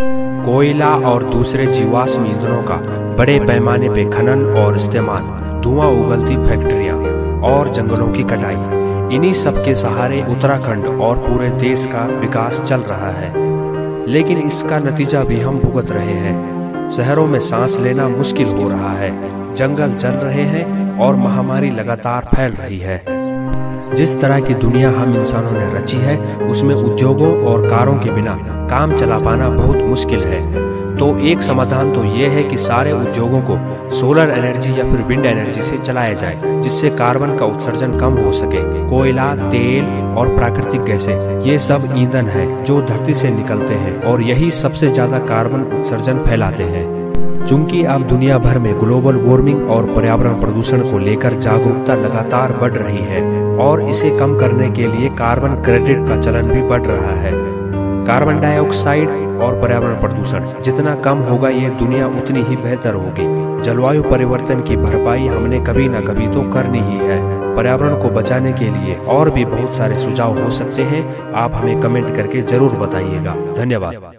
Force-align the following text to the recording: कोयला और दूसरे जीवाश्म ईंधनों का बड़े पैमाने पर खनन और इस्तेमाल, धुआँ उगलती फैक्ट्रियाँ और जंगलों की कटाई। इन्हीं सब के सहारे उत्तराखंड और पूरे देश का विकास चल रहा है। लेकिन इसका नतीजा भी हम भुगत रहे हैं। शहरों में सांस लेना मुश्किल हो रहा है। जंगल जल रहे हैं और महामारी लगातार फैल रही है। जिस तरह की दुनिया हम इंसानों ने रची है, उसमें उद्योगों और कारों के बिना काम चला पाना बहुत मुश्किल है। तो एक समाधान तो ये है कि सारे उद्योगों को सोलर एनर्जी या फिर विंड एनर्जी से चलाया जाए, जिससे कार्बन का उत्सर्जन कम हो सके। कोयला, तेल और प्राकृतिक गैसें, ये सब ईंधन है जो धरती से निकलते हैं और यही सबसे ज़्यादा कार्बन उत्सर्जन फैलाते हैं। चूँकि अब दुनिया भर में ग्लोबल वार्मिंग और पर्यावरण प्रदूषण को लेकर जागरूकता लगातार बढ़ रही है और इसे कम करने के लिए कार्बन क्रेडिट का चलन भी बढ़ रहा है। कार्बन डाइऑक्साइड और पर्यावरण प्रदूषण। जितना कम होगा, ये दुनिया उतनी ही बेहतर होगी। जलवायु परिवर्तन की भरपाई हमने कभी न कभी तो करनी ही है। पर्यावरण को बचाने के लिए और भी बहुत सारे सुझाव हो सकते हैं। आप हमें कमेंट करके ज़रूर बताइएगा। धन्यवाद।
कोयला 0.00 0.88
और 0.88 1.24
दूसरे 1.24 1.66
जीवाश्म 1.66 2.26
ईंधनों 2.26 2.62
का 2.62 2.74
बड़े 3.16 3.40
पैमाने 3.40 3.88
पर 3.88 4.10
खनन 4.10 4.44
और 4.44 4.76
इस्तेमाल, 4.76 5.22
धुआँ 5.60 5.88
उगलती 5.88 6.36
फैक्ट्रियाँ 6.36 6.96
और 7.40 7.68
जंगलों 7.68 8.08
की 8.08 8.22
कटाई। 8.22 8.86
इन्हीं 9.16 9.32
सब 9.32 9.54
के 9.64 9.74
सहारे 9.74 10.26
उत्तराखंड 10.30 10.86
और 11.00 11.16
पूरे 11.16 11.50
देश 11.50 11.86
का 11.86 12.06
विकास 12.06 12.62
चल 12.62 12.80
रहा 12.80 13.08
है। 13.08 13.32
लेकिन 14.08 14.38
इसका 14.38 14.78
नतीजा 14.78 15.20
भी 15.20 15.40
हम 15.40 15.54
भुगत 15.54 15.92
रहे 15.92 16.12
हैं। 16.12 16.56
शहरों 16.88 17.26
में 17.26 17.40
सांस 17.40 17.80
लेना 17.80 18.08
मुश्किल 18.08 18.46
हो 18.46 18.68
रहा 18.68 18.92
है। 18.92 19.36
जंगल 19.54 19.94
जल 19.94 20.10
रहे 20.10 20.42
हैं 20.42 20.98
और 20.98 21.16
महामारी 21.16 21.70
लगातार 21.70 22.28
फैल 22.36 22.52
रही 22.52 22.78
है। 22.78 23.04
जिस 23.94 24.20
तरह 24.20 24.40
की 24.40 24.54
दुनिया 24.54 24.90
हम 24.90 25.14
इंसानों 25.14 25.52
ने 25.52 25.74
रची 25.74 25.96
है, 25.96 26.36
उसमें 26.36 26.74
उद्योगों 26.74 27.42
और 27.42 27.68
कारों 27.68 27.94
के 27.94 28.10
बिना 28.10 28.55
काम 28.68 28.96
चला 28.96 29.18
पाना 29.18 29.48
बहुत 29.50 29.76
मुश्किल 29.84 30.20
है। 30.22 30.64
तो 30.96 31.06
एक 31.28 31.42
समाधान 31.42 31.90
तो 31.92 32.04
ये 32.16 32.26
है 32.28 32.42
कि 32.42 32.56
सारे 32.56 32.92
उद्योगों 32.92 33.40
को 33.42 33.58
सोलर 33.90 34.30
एनर्जी 34.30 34.70
या 34.70 34.82
फिर 34.82 35.02
विंड 35.02 35.26
एनर्जी 35.26 35.62
से 35.62 35.76
चलाया 35.78 36.12
जाए, 36.12 36.60
जिससे 36.62 36.90
कार्बन 36.90 37.36
का 37.36 37.46
उत्सर्जन 37.46 37.98
कम 37.98 38.16
हो 38.16 38.32
सके। 38.32 38.62
कोयला, 38.88 39.34
तेल 39.50 39.84
और 40.18 40.34
प्राकृतिक 40.36 40.82
गैसें, 40.82 41.40
ये 41.40 41.58
सब 41.60 41.88
ईंधन 41.96 42.28
है 42.28 42.64
जो 42.64 42.80
धरती 42.82 43.14
से 43.14 43.30
निकलते 43.30 43.74
हैं 43.74 44.00
और 44.02 44.22
यही 44.22 44.50
सबसे 44.52 44.88
ज़्यादा 44.88 45.18
कार्बन 45.26 45.62
उत्सर्जन 45.78 46.22
फैलाते 46.22 46.64
हैं। 46.64 47.44
चूँकि 47.46 47.82
अब 47.86 48.06
दुनिया 48.08 48.38
भर 48.38 48.58
में 48.58 48.72
ग्लोबल 48.80 49.16
वार्मिंग 49.22 49.70
और 49.70 49.86
पर्यावरण 49.94 50.40
प्रदूषण 50.40 50.82
को 50.82 50.98
लेकर 50.98 51.34
जागरूकता 51.36 51.94
लगातार 51.96 52.52
बढ़ 52.52 52.72
रही 52.74 53.02
है 53.04 53.22
और 53.58 53.88
इसे 53.88 54.10
कम 54.10 54.34
करने 54.34 54.70
के 54.70 54.86
लिए 54.88 55.08
कार्बन 55.18 55.54
क्रेडिट 55.62 56.08
का 56.08 56.20
चलन 56.20 56.52
भी 56.52 56.62
बढ़ 56.62 56.82
रहा 56.82 57.14
है। 57.16 57.34
कार्बन 58.06 58.40
डाइऑक्साइड 58.40 59.08
और 59.42 59.60
पर्यावरण 59.62 60.00
प्रदूषण। 60.00 60.44
जितना 60.62 60.94
कम 60.96 61.18
होगा, 61.20 61.48
ये 61.48 61.70
दुनिया 61.76 62.06
उतनी 62.18 62.42
ही 62.42 62.56
बेहतर 62.56 62.94
होगी। 62.94 63.62
जलवायु 63.62 64.02
परिवर्तन 64.02 64.60
की 64.60 64.76
भरपाई 64.76 65.26
हमने 65.26 65.60
कभी 65.60 65.88
न 65.88 66.04
कभी 66.04 66.28
तो 66.28 66.42
करनी 66.50 66.80
ही 66.80 66.98
है। 66.98 67.20
पर्यावरण 67.56 68.00
को 68.02 68.10
बचाने 68.10 68.52
के 68.52 68.68
लिए 68.68 68.96
और 69.08 69.30
भी 69.30 69.44
बहुत 69.44 69.76
सारे 69.76 69.96
सुझाव 69.96 70.42
हो 70.42 70.50
सकते 70.50 70.82
हैं। 70.82 71.32
आप 71.34 71.54
हमें 71.54 71.80
कमेंट 71.80 72.14
करके 72.16 72.40
ज़रूर 72.42 72.76
बताइएगा। 72.76 73.34
धन्यवाद। 73.54 74.14